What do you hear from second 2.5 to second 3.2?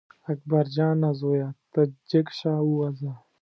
ووځه.